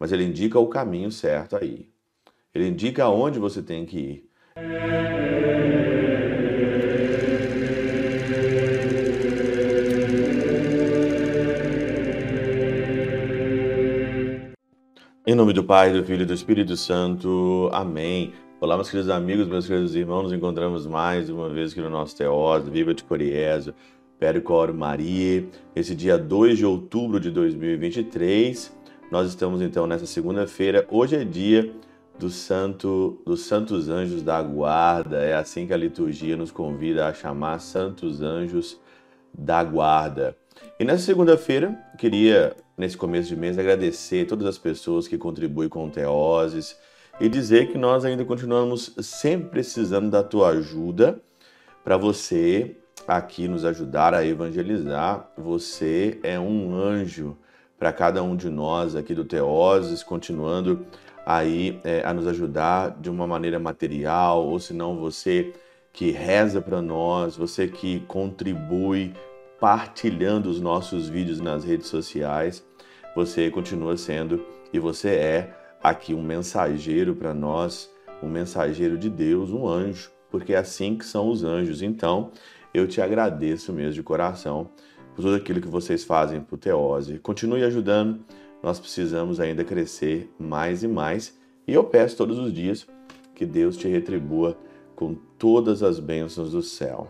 mas 0.00 0.10
ele 0.12 0.24
indica 0.24 0.58
o 0.58 0.66
caminho 0.66 1.12
certo 1.12 1.54
aí. 1.56 1.90
Ele 2.54 2.66
indica 2.66 3.04
aonde 3.04 3.38
você 3.38 3.62
tem 3.62 3.84
que 3.84 3.98
ir. 3.98 4.30
Em 15.26 15.34
nome 15.34 15.52
do 15.52 15.62
Pai, 15.62 15.92
do 15.92 16.02
Filho 16.02 16.22
e 16.22 16.26
do 16.26 16.32
Espírito 16.32 16.76
Santo. 16.78 17.68
Amém. 17.70 18.32
Olá, 18.58 18.76
meus 18.76 18.90
queridos 18.90 19.10
amigos, 19.10 19.46
meus 19.46 19.66
queridos 19.66 19.94
irmãos. 19.94 20.24
Nos 20.24 20.32
encontramos 20.32 20.86
mais 20.86 21.28
uma 21.28 21.50
vez 21.50 21.72
aqui 21.72 21.80
no 21.80 21.90
nosso 21.90 22.16
Teós, 22.16 22.66
Viva 22.66 22.94
de 22.94 23.04
Coriésio, 23.04 23.74
Percor 24.18 24.72
Maria. 24.72 25.46
Esse 25.76 25.94
dia 25.94 26.18
2 26.18 26.58
de 26.58 26.66
outubro 26.66 27.20
de 27.20 27.30
2023. 27.30 28.79
Nós 29.10 29.26
estamos 29.28 29.60
então 29.60 29.88
nessa 29.88 30.06
segunda-feira. 30.06 30.86
Hoje 30.88 31.16
é 31.16 31.24
dia 31.24 31.74
do 32.16 32.30
santo, 32.30 33.20
dos 33.26 33.44
santos 33.44 33.88
anjos 33.88 34.22
da 34.22 34.40
guarda. 34.40 35.16
É 35.16 35.34
assim 35.34 35.66
que 35.66 35.72
a 35.72 35.76
liturgia 35.76 36.36
nos 36.36 36.52
convida 36.52 37.08
a 37.08 37.12
chamar 37.12 37.58
santos 37.58 38.22
anjos 38.22 38.78
da 39.34 39.64
guarda. 39.64 40.36
E 40.78 40.84
nessa 40.84 41.02
segunda-feira, 41.02 41.76
queria 41.98 42.54
nesse 42.78 42.96
começo 42.96 43.28
de 43.28 43.34
mês, 43.34 43.58
agradecer 43.58 44.28
todas 44.28 44.46
as 44.46 44.58
pessoas 44.58 45.08
que 45.08 45.18
contribuem 45.18 45.68
com 45.68 45.90
Teoses 45.90 46.78
e 47.18 47.28
dizer 47.28 47.72
que 47.72 47.76
nós 47.76 48.04
ainda 48.04 48.24
continuamos 48.24 48.94
sempre 49.00 49.48
precisando 49.50 50.08
da 50.08 50.22
tua 50.22 50.50
ajuda 50.50 51.20
para 51.82 51.96
você 51.96 52.76
aqui 53.08 53.48
nos 53.48 53.64
ajudar 53.64 54.14
a 54.14 54.24
evangelizar. 54.24 55.28
Você 55.36 56.20
é 56.22 56.38
um 56.38 56.72
anjo 56.72 57.36
para 57.80 57.92
cada 57.92 58.22
um 58.22 58.36
de 58.36 58.48
nós 58.48 58.94
aqui 58.94 59.12
do 59.12 59.24
Teoses, 59.24 60.04
continuando 60.04 60.86
aí 61.26 61.80
é, 61.82 62.02
a 62.06 62.14
nos 62.14 62.28
ajudar 62.28 62.96
de 63.00 63.10
uma 63.10 63.26
maneira 63.26 63.58
material, 63.58 64.46
ou 64.46 64.60
se 64.60 64.72
não 64.72 64.96
você 64.96 65.52
que 65.92 66.12
reza 66.12 66.60
para 66.60 66.80
nós, 66.80 67.36
você 67.36 67.66
que 67.66 67.98
contribui 68.00 69.12
partilhando 69.58 70.48
os 70.48 70.60
nossos 70.60 71.08
vídeos 71.08 71.40
nas 71.40 71.64
redes 71.64 71.88
sociais 71.88 72.64
você 73.14 73.50
continua 73.50 73.96
sendo 73.96 74.44
e 74.72 74.78
você 74.78 75.10
é 75.10 75.56
aqui 75.82 76.14
um 76.14 76.22
mensageiro 76.22 77.14
para 77.14 77.34
nós, 77.34 77.90
um 78.22 78.28
mensageiro 78.28 78.96
de 78.96 79.10
Deus, 79.10 79.50
um 79.50 79.66
anjo, 79.66 80.10
porque 80.30 80.54
é 80.54 80.58
assim 80.58 80.96
que 80.96 81.04
são 81.04 81.28
os 81.28 81.42
anjos. 81.42 81.82
Então, 81.82 82.30
eu 82.72 82.86
te 82.86 83.00
agradeço 83.00 83.72
mesmo 83.72 83.94
de 83.94 84.02
coração 84.02 84.70
por 85.14 85.22
tudo 85.22 85.34
aquilo 85.34 85.60
que 85.60 85.68
vocês 85.68 86.04
fazem 86.04 86.40
para 86.40 86.54
o 86.54 86.58
Teose. 86.58 87.18
Continue 87.18 87.62
ajudando, 87.64 88.20
nós 88.62 88.78
precisamos 88.78 89.40
ainda 89.40 89.64
crescer 89.64 90.32
mais 90.38 90.82
e 90.82 90.88
mais. 90.88 91.38
E 91.66 91.72
eu 91.72 91.84
peço 91.84 92.16
todos 92.16 92.38
os 92.38 92.52
dias 92.52 92.86
que 93.34 93.46
Deus 93.46 93.76
te 93.76 93.88
retribua 93.88 94.56
com 94.94 95.14
todas 95.38 95.82
as 95.82 95.98
bênçãos 95.98 96.52
do 96.52 96.62
céu. 96.62 97.08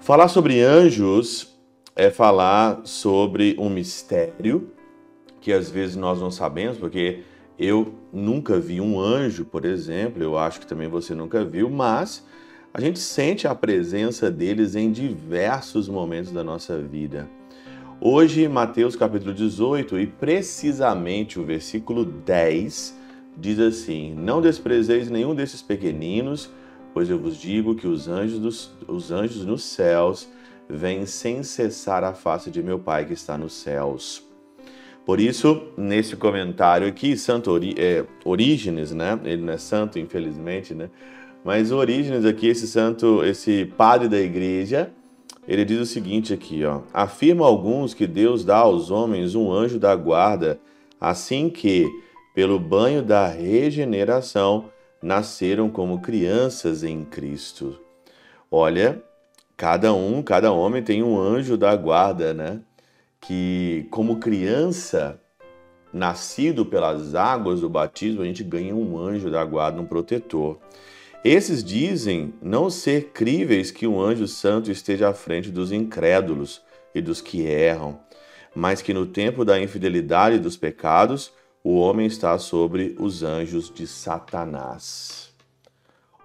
Falar 0.00 0.28
sobre 0.28 0.60
anjos 0.60 1.58
é 1.96 2.10
falar 2.10 2.82
sobre 2.84 3.56
um 3.58 3.70
mistério 3.70 4.70
que 5.40 5.52
às 5.52 5.70
vezes 5.70 5.96
nós 5.96 6.20
não 6.20 6.30
sabemos, 6.30 6.78
porque 6.78 7.22
eu 7.58 7.94
nunca 8.12 8.58
vi 8.58 8.80
um 8.80 8.98
anjo, 8.98 9.44
por 9.44 9.64
exemplo, 9.64 10.22
eu 10.22 10.36
acho 10.36 10.60
que 10.60 10.66
também 10.66 10.88
você 10.88 11.14
nunca 11.14 11.44
viu, 11.44 11.70
mas 11.70 12.26
a 12.74 12.80
gente 12.80 12.98
sente 12.98 13.46
a 13.46 13.54
presença 13.54 14.28
deles 14.28 14.74
em 14.74 14.90
diversos 14.90 15.88
momentos 15.88 16.32
da 16.32 16.42
nossa 16.42 16.76
vida. 16.82 17.30
Hoje, 18.00 18.48
Mateus 18.48 18.96
capítulo 18.96 19.32
18, 19.32 19.96
e 20.00 20.08
precisamente 20.08 21.38
o 21.38 21.44
versículo 21.44 22.04
10, 22.04 22.98
diz 23.36 23.60
assim: 23.60 24.12
Não 24.14 24.42
desprezeis 24.42 25.08
nenhum 25.08 25.36
desses 25.36 25.62
pequeninos, 25.62 26.50
pois 26.92 27.08
eu 27.08 27.16
vos 27.16 27.36
digo 27.36 27.76
que 27.76 27.86
os 27.86 28.08
anjos, 28.08 28.40
dos, 28.40 28.72
os 28.88 29.12
anjos 29.12 29.46
nos 29.46 29.62
céus 29.62 30.28
vem 30.68 31.06
sem 31.06 31.44
cessar 31.44 32.02
a 32.02 32.12
face 32.12 32.50
de 32.50 32.60
meu 32.60 32.80
Pai 32.80 33.04
que 33.04 33.12
está 33.12 33.38
nos 33.38 33.52
céus. 33.52 34.20
Por 35.06 35.20
isso, 35.20 35.68
nesse 35.76 36.16
comentário 36.16 36.88
aqui, 36.88 37.16
Santo 37.16 37.52
Ori, 37.52 37.74
é, 37.78 38.04
Orígenes, 38.24 38.90
né? 38.90 39.20
Ele 39.22 39.42
não 39.42 39.52
é 39.52 39.58
santo, 39.58 39.96
infelizmente, 39.96 40.74
né? 40.74 40.90
Mas 41.44 41.70
Orígenes 41.70 42.24
aqui, 42.24 42.48
esse 42.48 42.66
santo, 42.66 43.22
esse 43.22 43.66
padre 43.76 44.08
da 44.08 44.18
igreja, 44.18 44.90
ele 45.46 45.62
diz 45.62 45.78
o 45.78 45.84
seguinte 45.84 46.32
aqui, 46.32 46.64
ó: 46.64 46.80
Afirma 46.90 47.44
alguns 47.44 47.92
que 47.92 48.06
Deus 48.06 48.46
dá 48.46 48.56
aos 48.56 48.90
homens 48.90 49.34
um 49.34 49.52
anjo 49.52 49.78
da 49.78 49.94
guarda, 49.94 50.58
assim 50.98 51.50
que, 51.50 51.86
pelo 52.34 52.58
banho 52.58 53.02
da 53.02 53.28
regeneração, 53.28 54.70
nasceram 55.02 55.68
como 55.68 56.00
crianças 56.00 56.82
em 56.82 57.04
Cristo. 57.04 57.78
Olha, 58.50 59.02
cada 59.54 59.92
um, 59.92 60.22
cada 60.22 60.50
homem 60.50 60.82
tem 60.82 61.02
um 61.02 61.20
anjo 61.20 61.58
da 61.58 61.76
guarda, 61.76 62.32
né? 62.32 62.60
Que 63.20 63.86
como 63.90 64.16
criança, 64.16 65.20
nascido 65.92 66.64
pelas 66.64 67.14
águas 67.14 67.60
do 67.60 67.68
batismo, 67.68 68.22
a 68.22 68.24
gente 68.24 68.42
ganha 68.42 68.74
um 68.74 68.98
anjo 68.98 69.30
da 69.30 69.44
guarda, 69.44 69.78
um 69.78 69.84
protetor. 69.84 70.58
Esses 71.24 71.64
dizem 71.64 72.34
não 72.42 72.68
ser 72.68 73.12
críveis 73.12 73.70
que 73.70 73.86
um 73.86 73.98
anjo 73.98 74.28
santo 74.28 74.70
esteja 74.70 75.08
à 75.08 75.14
frente 75.14 75.50
dos 75.50 75.72
incrédulos 75.72 76.60
e 76.94 77.00
dos 77.00 77.22
que 77.22 77.40
erram, 77.46 77.98
mas 78.54 78.82
que 78.82 78.92
no 78.92 79.06
tempo 79.06 79.42
da 79.42 79.58
infidelidade 79.58 80.36
e 80.36 80.38
dos 80.38 80.54
pecados, 80.54 81.32
o 81.64 81.76
homem 81.76 82.06
está 82.06 82.38
sobre 82.38 82.94
os 83.00 83.22
anjos 83.22 83.72
de 83.72 83.86
Satanás. 83.86 85.34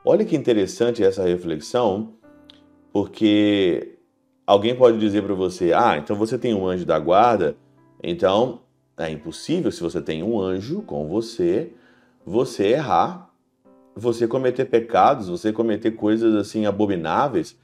Olha 0.03 0.25
que 0.25 0.35
interessante 0.35 1.01
essa 1.01 1.23
reflexão, 1.23 2.15
porque 2.91 3.99
alguém 4.45 4.75
pode 4.75 4.99
dizer 4.99 5.23
para 5.23 5.33
você: 5.33 5.71
ah, 5.71 5.97
então 5.97 6.13
você 6.13 6.37
tem 6.37 6.53
um 6.53 6.67
anjo 6.67 6.85
da 6.85 6.99
guarda, 6.99 7.55
então 8.03 8.63
é 8.97 9.09
impossível 9.09 9.71
se 9.71 9.81
você 9.81 10.01
tem 10.01 10.21
um 10.21 10.37
anjo 10.41 10.81
com 10.81 11.07
você, 11.07 11.71
você 12.25 12.67
errar, 12.67 13.28
você 13.95 14.27
cometer 14.27 14.65
pecados, 14.65 15.27
você 15.27 15.51
cometer 15.51 15.91
coisas 15.91 16.35
assim 16.35 16.65
abomináveis. 16.65 17.57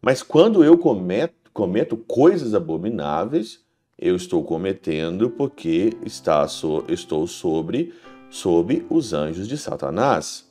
Mas 0.00 0.22
quando 0.22 0.62
eu 0.62 0.78
cometo, 0.78 1.50
cometo 1.52 1.96
coisas 1.96 2.54
abomináveis, 2.54 3.64
eu 3.98 4.14
estou 4.14 4.44
cometendo 4.44 5.30
porque 5.30 5.92
está, 6.04 6.46
estou 6.88 7.26
sobre, 7.26 7.92
sob 8.30 8.86
os 8.88 9.12
anjos 9.12 9.48
de 9.48 9.56
Satanás. 9.56 10.48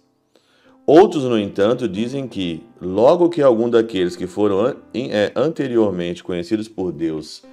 Outros, 0.85 1.25
no 1.25 1.37
entanto, 1.37 1.87
dizem 1.87 2.27
que, 2.27 2.63
logo 2.81 3.29
que 3.29 3.41
algum 3.41 3.69
daqueles 3.69 4.15
que 4.15 4.25
foram 4.25 4.75
é, 4.93 5.31
anteriormente 5.35 6.23
conhecidos 6.23 6.69
por 6.69 6.93
Deus, 6.93 7.43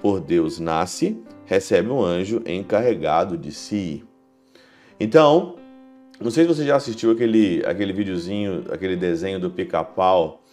por 0.00 0.18
Deus 0.18 0.58
nasce, 0.58 1.22
recebe 1.44 1.90
um 1.90 2.02
anjo 2.02 2.42
encarregado 2.46 3.36
de 3.36 3.52
si. 3.52 4.02
Então, 4.98 5.56
não 6.20 6.30
sei 6.30 6.44
se 6.44 6.48
você 6.48 6.64
já 6.64 6.76
assistiu 6.76 7.10
aquele, 7.10 7.62
aquele 7.64 7.92
videozinho, 7.92 8.64
aquele 8.70 8.94
desenho 8.94 9.40
do 9.40 9.50
pica-pau, 9.50 10.44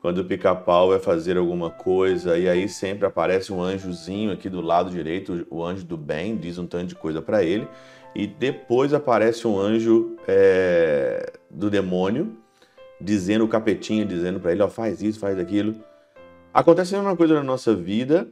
quando 0.00 0.18
o 0.18 0.24
pica-pau 0.24 0.88
vai 0.88 0.98
fazer 0.98 1.36
alguma 1.36 1.70
coisa 1.70 2.36
e 2.36 2.48
aí 2.48 2.68
sempre 2.68 3.06
aparece 3.06 3.52
um 3.52 3.62
anjozinho 3.62 4.32
aqui 4.32 4.48
do 4.48 4.60
lado 4.60 4.90
direito, 4.90 5.46
o 5.48 5.64
anjo 5.64 5.84
do 5.84 5.96
bem, 5.96 6.36
diz 6.36 6.58
um 6.58 6.66
tanto 6.66 6.86
de 6.86 6.94
coisa 6.96 7.22
para 7.22 7.44
ele, 7.44 7.68
e 8.14 8.26
depois 8.26 8.92
aparece 8.92 9.46
um 9.46 9.56
anjo 9.56 10.16
é, 10.26 11.32
do 11.48 11.70
demônio, 11.70 12.36
dizendo, 13.00 13.44
o 13.44 13.48
capetinho 13.48 14.04
dizendo 14.04 14.40
para 14.40 14.50
ele, 14.52 14.62
ó, 14.62 14.68
faz 14.68 15.00
isso, 15.02 15.20
faz 15.20 15.38
aquilo. 15.38 15.76
Acontece 16.52 16.94
a 16.94 16.98
mesma 16.98 17.16
coisa 17.16 17.34
na 17.34 17.42
nossa 17.42 17.74
vida. 17.74 18.28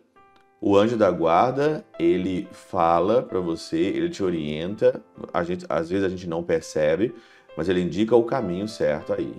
O 0.63 0.77
anjo 0.77 0.95
da 0.95 1.11
guarda, 1.11 1.83
ele 1.99 2.47
fala 2.53 3.23
para 3.23 3.41
você, 3.41 3.79
ele 3.79 4.11
te 4.11 4.23
orienta. 4.23 5.03
A 5.33 5.43
gente, 5.43 5.65
às 5.67 5.89
vezes 5.89 6.05
a 6.05 6.09
gente 6.11 6.29
não 6.29 6.43
percebe, 6.43 7.15
mas 7.57 7.67
ele 7.67 7.81
indica 7.81 8.15
o 8.15 8.25
caminho 8.25 8.69
certo 8.69 9.15
aí. 9.15 9.35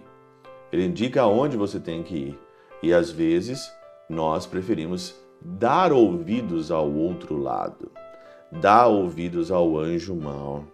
Ele 0.73 0.83
indica 0.83 1.21
aonde 1.21 1.55
você 1.55 1.79
tem 1.79 2.01
que 2.01 2.15
ir. 2.15 2.39
E 2.81 2.91
às 2.91 3.11
vezes 3.11 3.71
nós 4.09 4.47
preferimos 4.47 5.13
dar 5.39 5.93
ouvidos 5.93 6.71
ao 6.71 6.91
outro 6.91 7.37
lado, 7.37 7.91
dar 8.51 8.87
ouvidos 8.87 9.51
ao 9.51 9.77
anjo 9.77 10.15
mau. 10.15 10.65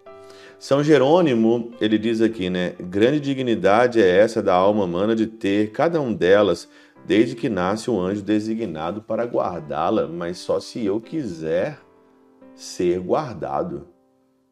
São 0.57 0.81
Jerônimo, 0.81 1.71
ele 1.79 1.97
diz 1.97 2.21
aqui, 2.21 2.49
né? 2.49 2.73
Grande 2.79 3.19
dignidade 3.19 4.01
é 4.01 4.17
essa 4.17 4.41
da 4.41 4.53
alma 4.55 4.85
humana 4.85 5.13
de 5.13 5.27
ter 5.27 5.71
cada 5.71 5.99
um 5.99 6.13
delas, 6.13 6.69
desde 7.07 7.37
que 7.37 7.47
nasce 7.47 7.89
um 7.89 8.01
anjo 8.01 8.21
designado 8.21 9.01
para 9.01 9.23
guardá-la, 9.23 10.07
mas 10.07 10.39
só 10.39 10.59
se 10.59 10.85
eu 10.85 10.99
quiser 10.99 11.79
ser 12.53 12.99
guardado. 12.99 13.87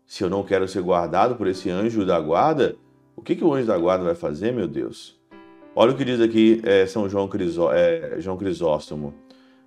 Se 0.06 0.24
eu 0.24 0.30
não 0.30 0.42
quero 0.42 0.66
ser 0.66 0.82
guardado 0.82 1.36
por 1.36 1.48
esse 1.48 1.70
anjo 1.70 2.06
da 2.06 2.18
guarda, 2.18 2.78
o 3.14 3.22
que, 3.22 3.36
que 3.36 3.44
o 3.44 3.54
anjo 3.54 3.68
da 3.68 3.78
guarda 3.78 4.06
vai 4.06 4.16
fazer, 4.16 4.54
meu 4.54 4.70
Deus? 4.70 5.20
Olha 5.76 5.92
o 5.92 5.98
que 5.98 6.06
diz 6.06 6.22
aqui 6.22 6.62
é, 6.64 6.86
São 6.86 7.10
João, 7.10 7.28
Crisó, 7.28 7.74
é, 7.74 8.22
João 8.22 8.38
Crisóstomo. 8.38 9.14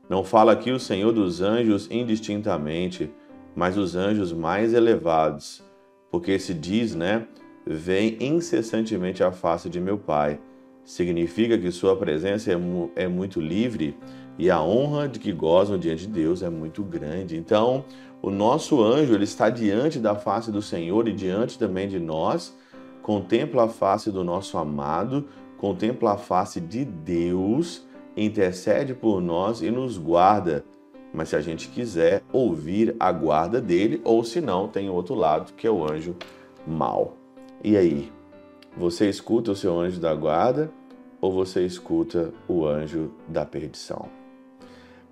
Não 0.09 0.25
fala 0.25 0.53
aqui 0.53 0.71
o 0.71 0.81
Senhor 0.81 1.13
dos 1.13 1.43
anjos 1.43 1.91
indistintamente, 1.91 3.13
mas 3.55 3.77
os 3.77 3.97
anjos 3.97 4.33
mais 4.33 4.73
elevados, 4.73 5.63
porque 6.11 6.39
se 6.39 6.55
diz, 6.55 6.95
né? 6.95 7.27
Vem 7.67 8.17
incessantemente 8.19 9.23
à 9.23 9.31
face 9.31 9.69
de 9.69 9.79
meu 9.79 9.99
Pai. 9.99 10.41
Significa 10.89 11.59
que 11.59 11.71
sua 11.71 11.95
presença 11.95 12.51
é, 12.51 12.57
mu 12.57 12.91
é 12.97 13.07
muito 13.07 13.43
livre 13.43 13.95
e 14.39 14.51
a 14.51 14.63
honra 14.63 15.07
de 15.07 15.19
que 15.19 15.35
gozam 15.35 15.77
diante 15.77 16.07
de 16.07 16.13
Deus 16.15 16.43
é 16.43 16.49
muito 16.49 16.83
grande. 16.83 17.37
Então, 17.37 17.85
o 18.23 18.31
nosso 18.31 18.83
anjo 18.83 19.13
ele 19.13 19.25
está 19.25 19.51
diante 19.51 19.99
da 19.99 20.15
face 20.15 20.51
do 20.51 20.63
Senhor 20.63 21.07
e 21.07 21.13
diante 21.13 21.59
também 21.59 21.89
de 21.89 21.99
nós, 21.99 22.57
contempla 23.03 23.65
a 23.65 23.69
face 23.69 24.11
do 24.11 24.25
nosso 24.25 24.57
amado, 24.57 25.27
contempla 25.59 26.13
a 26.15 26.17
face 26.17 26.59
de 26.59 26.87
Deus, 26.87 27.87
intercede 28.17 28.95
por 28.95 29.21
nós 29.21 29.61
e 29.61 29.71
nos 29.71 29.99
guarda. 29.99 30.65
Mas 31.13 31.29
se 31.29 31.37
a 31.37 31.43
gente 31.43 31.69
quiser 31.69 32.23
ouvir 32.33 32.97
a 32.99 33.13
guarda 33.13 33.61
dele, 33.61 34.01
ou 34.05 34.25
se 34.25 34.41
não, 34.41 34.67
tem 34.67 34.89
outro 34.89 35.15
lado 35.15 35.53
que 35.53 35.67
é 35.67 35.71
o 35.71 35.85
anjo 35.85 36.17
mal. 36.67 37.15
E 37.63 37.77
aí? 37.77 38.11
Você 38.75 39.09
escuta 39.09 39.51
o 39.51 39.57
seu 39.57 39.79
anjo 39.79 40.01
da 40.01 40.15
guarda 40.15 40.78
ou 41.21 41.33
você 41.33 41.65
escuta 41.65 42.33
o 42.47 42.67
anjo 42.67 43.11
da 43.27 43.45
perdição? 43.45 44.09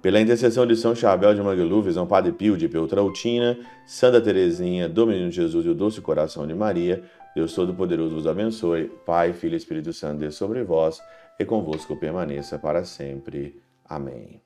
Pela 0.01 0.21
intercessão 0.21 0.67
de 0.67 0.77
São 0.77 0.95
Chabel 0.95 1.35
de 1.35 1.43
Mangluf, 1.43 1.93
São 1.93 2.07
Padre 2.07 2.31
Pio 2.33 2.57
de 2.57 2.69
Peltrautina, 2.69 3.59
Santa 3.87 4.21
Teresinha, 4.21 4.89
do 4.89 5.07
Menino 5.07 5.31
Jesus 5.31 5.67
e 5.67 5.69
o 5.69 5.75
Doce 5.75 6.01
Coração 6.01 6.47
de 6.47 6.55
Maria, 6.55 7.03
Deus 7.35 7.55
Todo-Poderoso 7.55 8.15
vos 8.15 8.27
abençoe. 8.27 8.91
Pai, 9.05 9.33
Filho 9.33 9.55
e 9.55 9.57
Espírito 9.57 9.93
Santo, 9.93 10.21
Deus 10.21 10.37
sobre 10.37 10.63
vós 10.63 11.03
e 11.39 11.45
convosco 11.45 11.95
permaneça 11.97 12.59
para 12.59 12.83
sempre. 12.85 13.61
Amém. 13.85 14.41